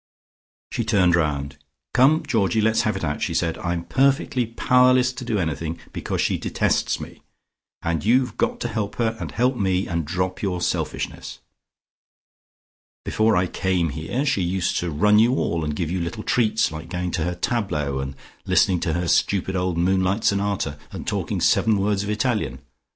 She 0.71 0.83
turned 0.83 1.15
round. 1.15 1.57
"Come, 1.93 2.23
Georgie, 2.25 2.59
let's 2.59 2.81
have 2.81 2.95
it 2.95 3.03
out," 3.03 3.21
she 3.21 3.35
said. 3.35 3.59
"I'm 3.59 3.83
perfectly 3.85 4.47
powerless 4.47 5.13
to 5.13 5.23
do 5.23 5.37
anything, 5.37 5.77
because 5.93 6.21
she 6.21 6.39
detests 6.39 6.99
me, 6.99 7.21
and 7.83 8.03
you've 8.03 8.35
got 8.35 8.59
to 8.61 8.67
help 8.67 8.95
her 8.95 9.15
and 9.19 9.31
help 9.31 9.55
me, 9.57 9.85
and 9.85 10.03
drop 10.03 10.41
your 10.41 10.59
selfishness. 10.59 11.37
Before 13.05 13.37
I 13.37 13.45
came 13.45 13.89
here, 13.89 14.25
she 14.25 14.41
used 14.41 14.79
to 14.79 14.89
run 14.89 15.19
you 15.19 15.35
all, 15.35 15.63
and 15.63 15.75
give 15.75 15.91
you 15.91 16.09
treats 16.09 16.71
like 16.71 16.89
going 16.89 17.11
to 17.11 17.23
her 17.23 17.35
tableaux 17.35 17.99
and 17.99 18.15
listening 18.43 18.79
to 18.79 18.93
her 18.93 19.07
stupid 19.07 19.55
old 19.55 19.77
Moonlight 19.77 20.23
Sonata, 20.23 20.79
and 20.91 21.05
talking 21.05 21.39
seven 21.39 21.77
words 21.77 22.01
of 22.03 22.09
Italian. 22.09 22.63